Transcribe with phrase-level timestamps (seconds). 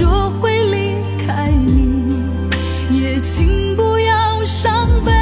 [0.00, 2.24] 若会离开你，
[2.90, 5.12] 也请不要伤悲。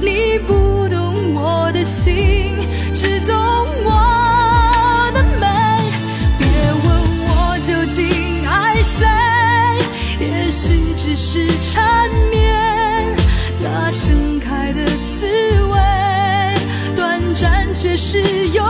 [0.00, 2.56] 你不懂我的心，
[2.94, 3.36] 只懂
[3.84, 5.46] 我的美。
[6.38, 6.46] 别
[6.84, 6.86] 问
[7.26, 9.06] 我究竟爱谁，
[10.18, 13.14] 也许只是缠绵，
[13.60, 14.86] 那盛开的
[15.18, 15.26] 滋
[15.66, 15.76] 味，
[16.96, 18.64] 短暂却是永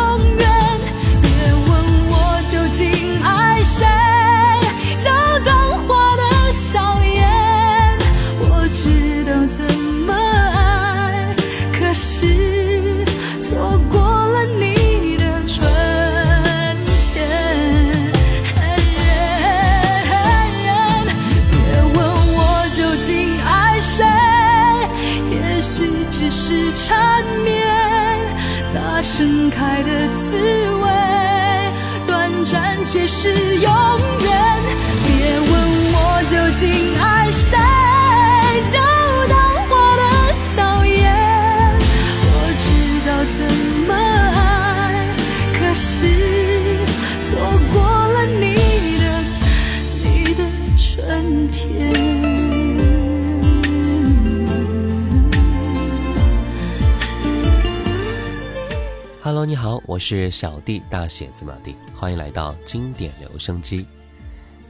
[59.58, 63.84] 好，我是小弟大写字母弟，欢迎来到经典留声机。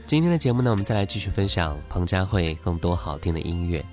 [0.07, 3.85] 今天的节目呢，我们再来继续分享彭佳慧更多好听的音乐。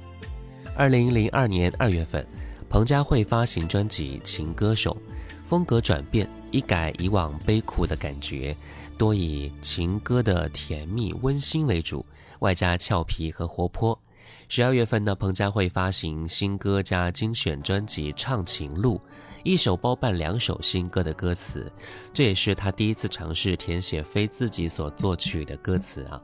[0.74, 2.26] 二零零二年二月份，
[2.70, 4.96] 彭佳慧发行专辑《情歌手》，
[5.44, 8.56] 风格转变，一改以往悲苦的感觉，
[8.96, 12.06] 多以情歌的甜蜜温馨为主，
[12.38, 14.00] 外加俏皮和活泼。
[14.48, 18.96] 十二月份呢，彭佳慧发行新歌加精选专辑《唱情路》，
[19.42, 21.70] 一手包办两首新歌的歌词，
[22.12, 26.20] 这也是他第一次尝试填写非自己所作曲的歌词啊。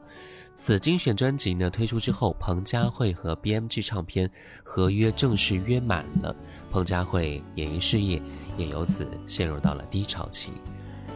[0.55, 4.29] 此精选专辑呢推出之后，彭佳慧和 BMG 唱片
[4.63, 6.35] 合约正式约满了，
[6.69, 8.21] 彭佳慧演艺事业
[8.55, 10.51] 也由此陷入到了低潮期。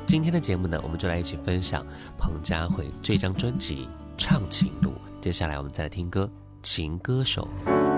[0.07, 1.85] 今天的节目呢，我们就来一起分享
[2.17, 3.85] 彭佳慧这张专辑
[4.17, 4.89] 《唱情路》。
[5.21, 6.25] 接下来我们再来听歌，
[6.63, 7.47] 《情歌手》。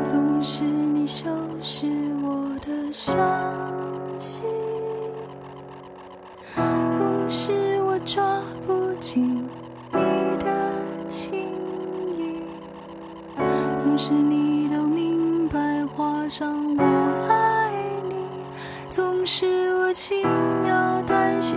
[0.03, 1.25] 总是你收
[1.61, 1.85] 拾
[2.21, 3.78] 我的伤
[4.19, 4.43] 心，
[6.91, 8.21] 总是我抓
[8.67, 9.47] 不紧
[9.93, 9.99] 你
[10.37, 10.45] 的
[11.07, 11.31] 情
[12.17, 12.43] 意，
[13.79, 15.57] 总是你都明白
[15.95, 16.83] 画上我
[17.29, 17.71] 爱
[18.09, 18.15] 你，
[18.89, 20.27] 总是我轻
[20.63, 21.55] 描淡写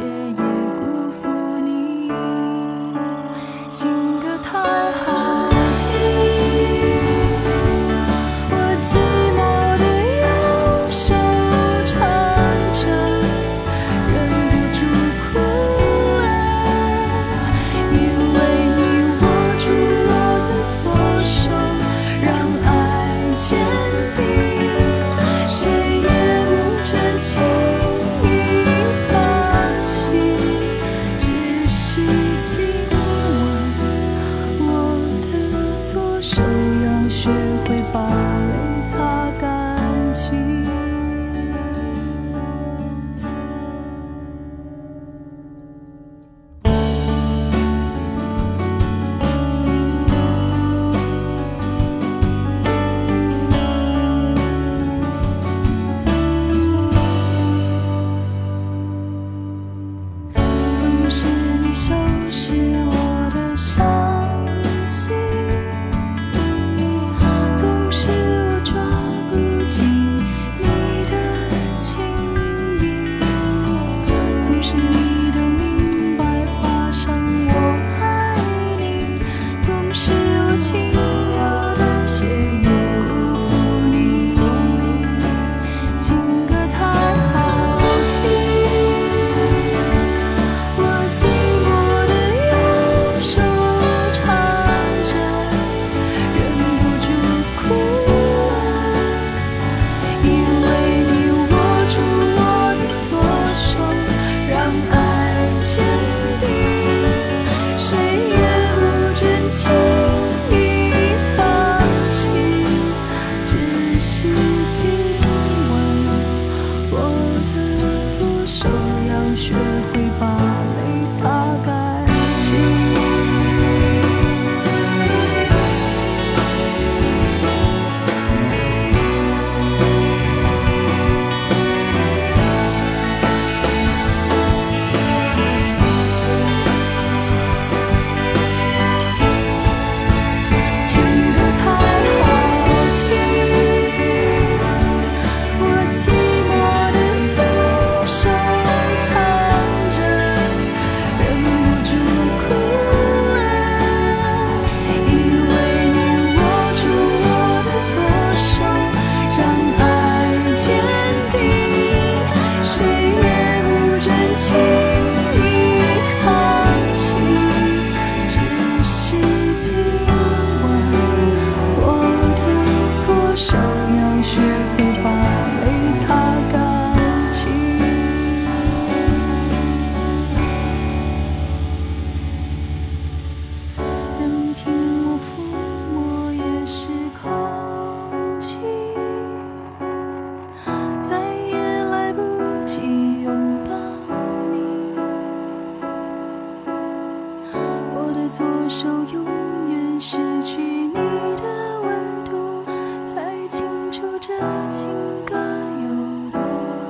[200.05, 202.65] 失去你的温度，
[203.07, 204.37] 才清楚这
[204.69, 204.89] 情
[205.25, 205.37] 歌
[205.81, 206.37] 有多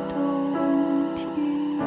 [0.08, 1.78] 动听。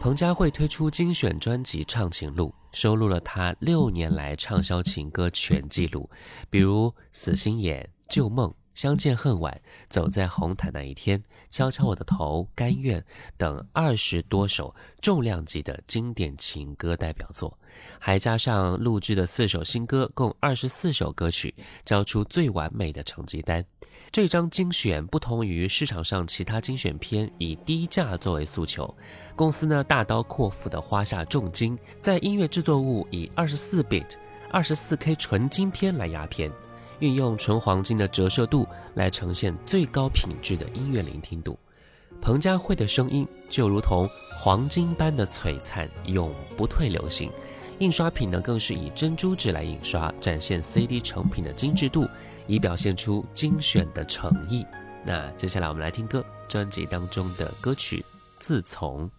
[0.00, 6.08] 彭佳慧推出精选专辑《唱情路》，收录了她六年来畅销情歌全记录，
[6.48, 9.52] 比如《死心眼》《旧梦》《相见恨晚》
[9.90, 11.18] 《走在红毯那一天》
[11.50, 12.98] 《敲敲我的头》《甘愿》
[13.36, 17.58] 等二十多首重量级的经典情歌代表作，
[17.98, 21.54] 还加上录制的四首新歌，共二十四首歌曲，
[21.84, 23.64] 交出最完美的成绩单。
[24.12, 28.94] 这张精选不同于市场上其他精选片以低价作为诉求，
[29.34, 34.06] 公司呢大刀阔斧地花下重金，在音乐制作物以二十四 bit、
[34.50, 36.52] 二十四 K 纯金片来压片，
[37.00, 41.58] 运用纯黄金的折射度来呈现最高品质的音乐聆听度。
[42.20, 47.30] 彭佳慧的声音就如同黄金般的璀璨，永不退流行。
[47.78, 52.08] 印刷品呢，更是以珍珠纸来印刷，展现 CD 成品的精致度，
[52.46, 54.64] 以表现出精选的诚意。
[55.04, 57.98] 那接下来我们来听歌，专辑当中的歌曲
[58.38, 59.10] 《自从》。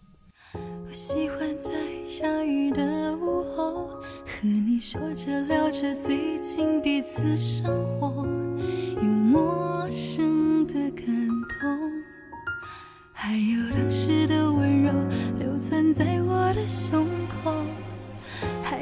[0.88, 1.70] 我喜欢在
[2.04, 3.86] 下雨的午后，
[4.26, 8.26] 和你说着聊着最近彼此生活，
[8.96, 11.06] 有陌生的感
[11.60, 12.02] 动，
[13.12, 14.92] 还有当时的温柔
[15.38, 17.06] 流窜在我的胸
[17.44, 17.57] 口。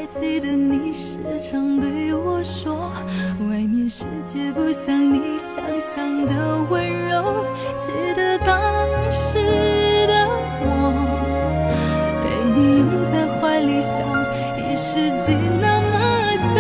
[0.09, 2.93] 记得你时常对我说，
[3.41, 7.45] 外面世界不像你想象的温柔。
[7.77, 8.57] 记得当
[9.11, 9.37] 时
[10.07, 10.29] 的
[10.63, 10.71] 我，
[12.23, 14.01] 被你拥在怀里想
[14.57, 15.95] 一世纪那么
[16.39, 16.55] 久。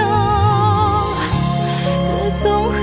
[2.02, 2.74] 自从和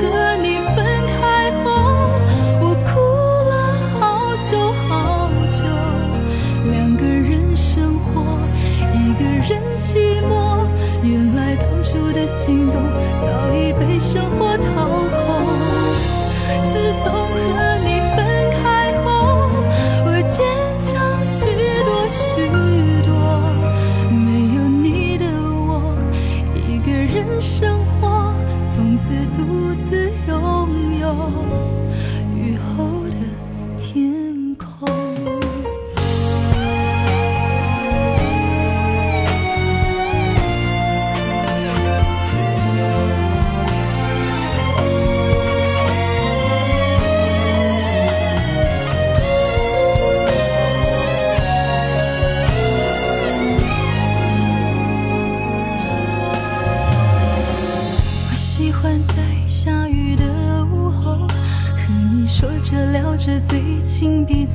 [12.26, 12.82] 心动
[13.20, 15.46] 早已被生活掏空。
[16.72, 17.73] 自从和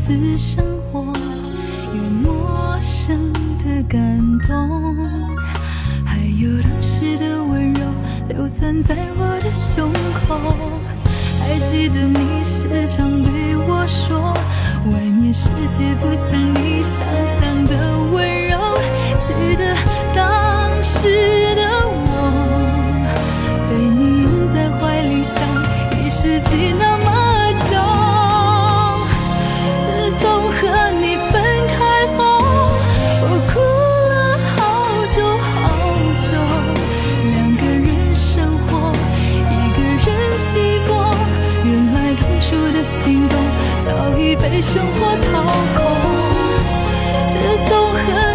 [0.08, 1.00] 次生活
[1.94, 4.00] 有陌生的感
[4.38, 4.96] 动
[6.02, 7.80] 还有当时的温柔
[8.26, 10.80] 留存在我的胸口。
[11.40, 14.32] 还记得你时常对我说
[14.86, 17.76] 外面世界不像你想象的
[18.10, 18.58] 温柔
[19.18, 19.76] 记得
[20.14, 22.16] 当时的我
[23.68, 25.42] 被你拥在怀里像
[26.02, 27.07] 一世纪那么
[44.58, 45.44] 被生活掏
[45.76, 45.86] 空
[47.28, 47.38] 自
[47.68, 48.27] 从和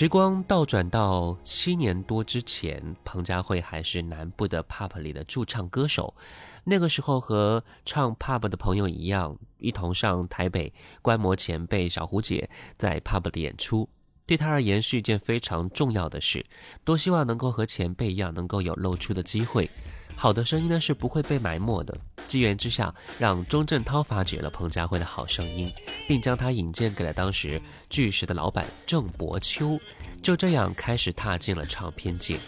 [0.00, 6.14] 时光倒转到七年多之前，彭佳慧还是南部的 pub 里的驻唱歌手。
[6.64, 13.90] 那个时候和唱 pub 的朋友一样，一同上台北观摩前辈小胡姐在 pub 的演出，
[14.24, 16.46] 对她而言是一件非常重要的事。
[16.82, 19.68] 多希望能够和前辈一样，能够有露出的机会。
[20.20, 21.96] 好的声音呢是不会被埋没的。
[22.28, 25.72] 机缘之下，让钟镇涛发掘了彭佳慧的好声音，
[26.06, 27.58] 并将她引荐给了当时
[27.88, 29.80] 巨石的老板郑伯秋，
[30.22, 32.38] 就这样开始踏进了唱片界。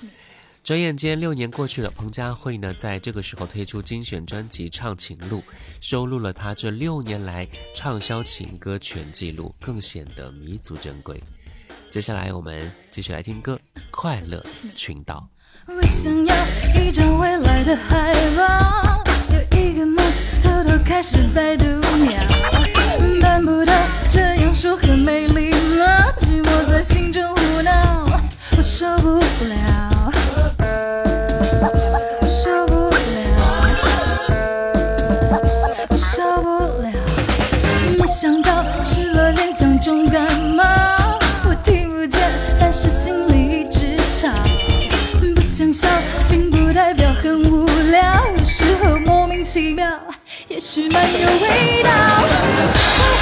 [0.63, 5.39] 转眼间六年过去了，彭佳慧呢在这个时候推出精选专辑《唱情路》，
[5.81, 11.19] 收录了她这六年来畅销情歌全记录，更显得弥足珍贵。
[11.89, 13.59] 接下来我们继续来听歌，
[13.91, 14.45] 《快乐
[14.77, 15.27] 群岛》。
[15.67, 16.35] 我想要
[16.75, 20.05] 一张未来的海报，有一个梦
[20.43, 22.19] 偷偷开始在读秒，
[23.21, 23.73] 办不到
[24.09, 26.13] 这样说很美丽吗？
[26.17, 28.07] 寂寞在心中胡闹，
[28.57, 30.13] 我受不了，
[32.21, 32.99] 我受不了，
[35.89, 36.91] 我受不了。
[37.97, 40.65] 没想到失了联想中感冒，
[41.45, 42.21] 我听不见，
[42.59, 43.29] 但是心
[45.73, 45.89] 笑
[46.29, 49.89] 并不代表很无聊有时候莫名其妙
[50.49, 53.22] 也许蛮有味道。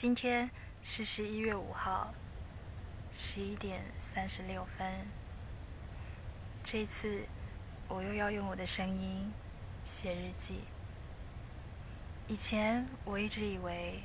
[0.00, 0.48] 今天
[0.80, 2.14] 是十一月五号，
[3.12, 4.86] 十一点三十六分。
[6.62, 7.24] 这次
[7.88, 9.32] 我又要用我的声音
[9.84, 10.62] 写日记。
[12.28, 13.98] 以前我一直以为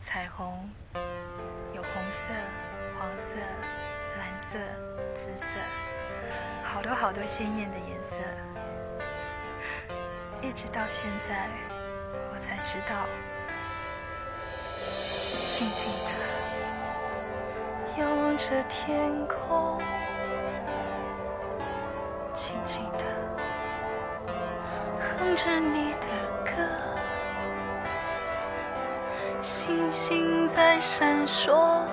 [0.00, 0.70] 彩虹
[1.74, 2.32] 有红色、
[2.96, 3.24] 黄色、
[4.16, 4.56] 蓝色、
[5.16, 5.46] 紫色，
[6.62, 8.14] 好多好多鲜艳的颜色。
[10.40, 11.48] 一直到现在，
[12.32, 13.04] 我才知道。
[15.56, 16.10] 静静的
[17.96, 19.80] 仰望着天空，
[22.32, 23.04] 静静的
[24.98, 26.08] 哼着你的
[26.44, 26.50] 歌，
[29.40, 31.84] 星星在闪烁，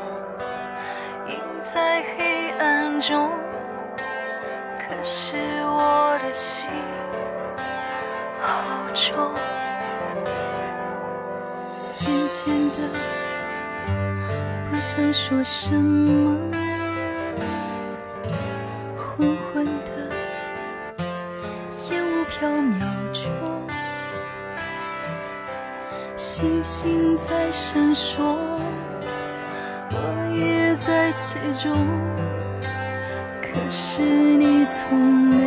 [1.28, 3.30] 映在黑暗中。
[4.80, 6.68] 可是我的心
[8.40, 8.64] 好
[8.96, 9.36] 重。
[11.92, 12.90] 渐渐的，
[14.82, 16.36] 想说什么，
[18.98, 19.94] 昏昏的，
[21.92, 22.80] 烟雾飘渺
[23.14, 23.32] 中，
[26.16, 28.36] 星星在闪烁，
[29.92, 31.78] 我也在其中，
[33.40, 35.40] 可是你从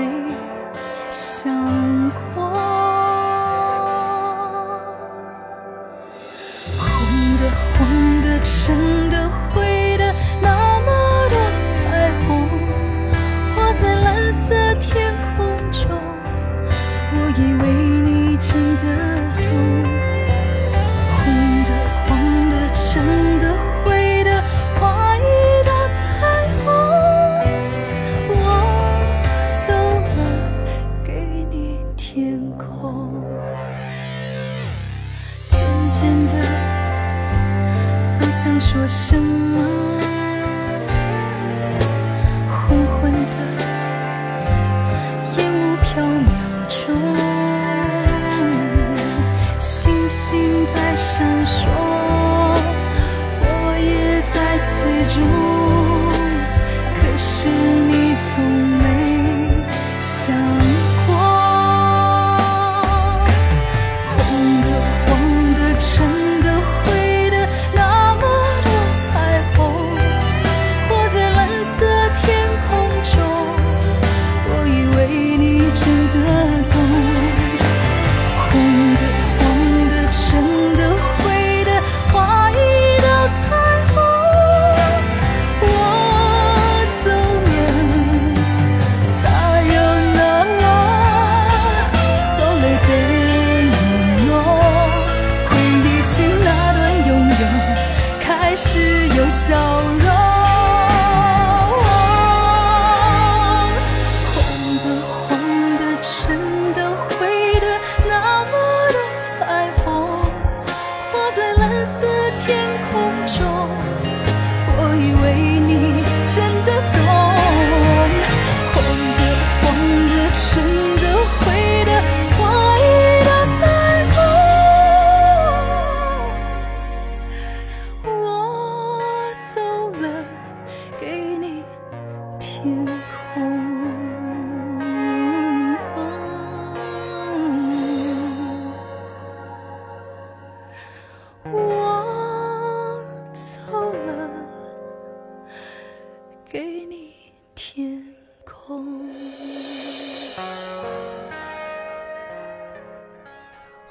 [32.34, 33.22] 天空。
[35.50, 36.34] 渐渐的，
[38.18, 39.63] 不想说什么，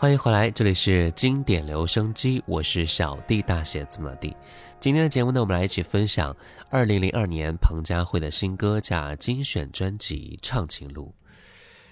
[0.03, 4.35] 欢迎回来，这里是经典留声机，我是小弟大写字母的弟。
[4.77, 6.35] 今天的节目呢，我们来一起分享
[6.69, 11.15] 二零零二年彭佳慧的新歌加精选专辑《唱情路》。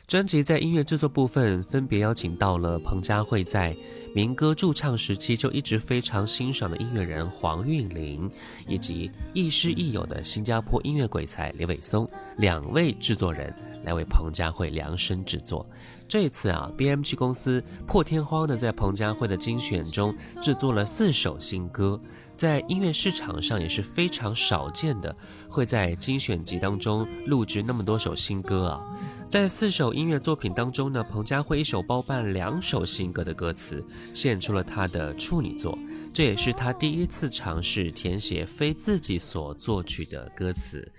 [0.08, 3.74] 专辑在音乐制作部分分别邀请到了彭佳慧在
[4.14, 8.30] 民歌驻唱时期就一直非常欣赏的音乐人黄韵玲，
[8.68, 15.66] 以及亦师亦友的新加坡音乐鬼才李伟松两位制作人来为彭佳慧量身制作。
[16.12, 21.98] 这次啊，BMG 公司破天荒的在彭佳慧的精选中制作了四首新歌，
[22.36, 25.16] 在音乐市场上也是非常少见的，
[25.48, 28.84] 会在精选集当中录制那么多首新歌啊。
[29.30, 33.82] 在四首音乐作品当中呢，彭佳慧一手包办两首新歌的歌词，
[34.14, 35.80] 献出了她的处女作，
[36.14, 40.92] 这也是她第一次尝试填写非自己所作曲的歌词。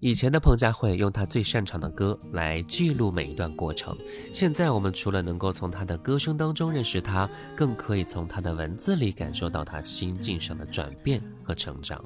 [0.00, 3.96] 以前的彭佳慧用她最擅长的歌来记录每一段过程，
[4.30, 12.04] 现在我们除了能够从她的歌声当中认识她，更可以从她的文字里感受到她心境上的转变和成长。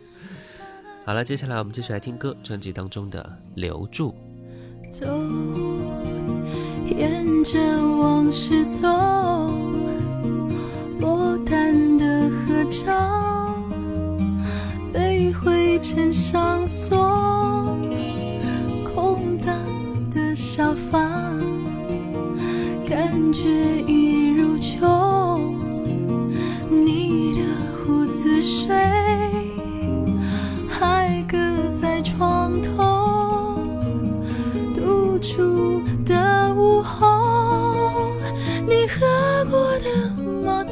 [1.04, 3.20] 好了，接下来我们继续来听歌，专辑当中的
[3.60, 4.14] 《留住》。
[4.92, 5.06] 走，
[6.86, 7.58] 沿着
[7.98, 8.86] 往事走，
[11.00, 13.56] 落单的合照，
[14.92, 17.69] 被灰尘上锁，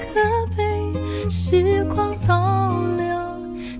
[0.08, 0.20] 马克
[0.56, 3.04] 杯，时光倒流，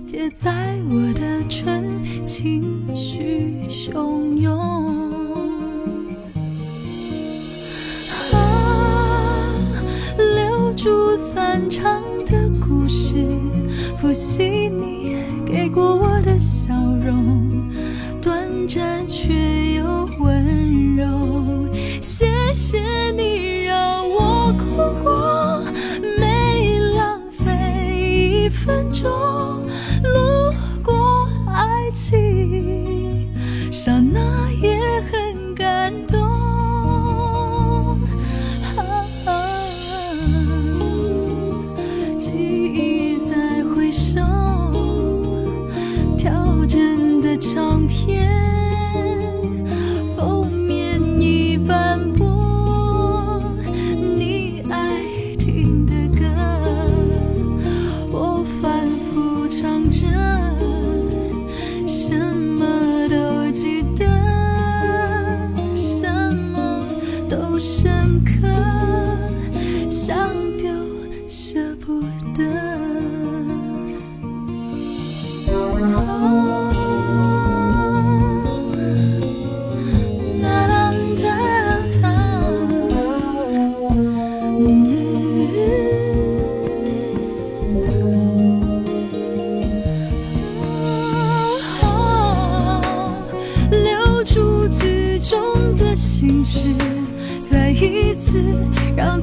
[0.05, 1.83] 贴在我的唇，
[2.23, 4.59] 情绪汹涌。
[8.31, 9.55] 啊，
[10.17, 13.25] 留住散场的故事，
[13.97, 17.49] 复习你给过我的笑容。
[18.21, 19.98] 短暂却又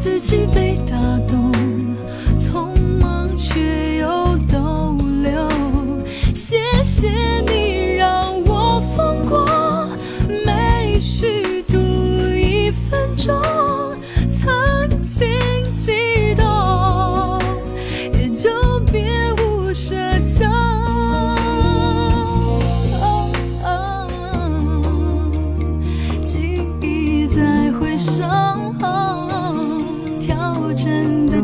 [0.07, 0.66] 自己被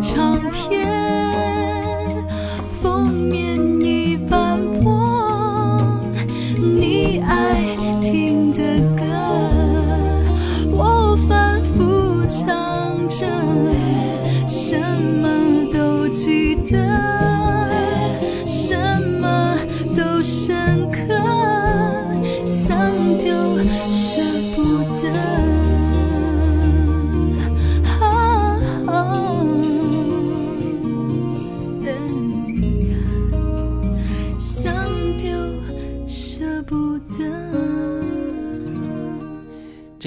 [0.02, 1.21] 唱片。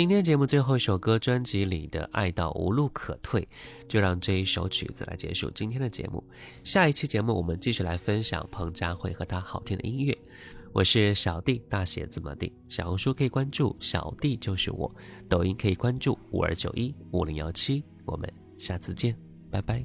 [0.06, 3.42] 今天节目最后一首歌，专辑里的《爱到无路可退》，
[3.88, 6.24] 就让这一首曲子来结束今天的节目。
[6.64, 10.16] 下一期节目我们继续来分享彭佳慧和她好听的音乐。
[10.74, 12.54] 我是小弟，大写怎么地？
[12.70, 14.96] 小红书可以关注小弟就是我，
[15.28, 17.84] 抖音可以关注五二九一五零幺七。
[18.06, 19.18] 我们下次见，
[19.50, 19.84] 拜拜。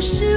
[0.00, 0.29] 是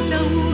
[0.00, 0.49] 相互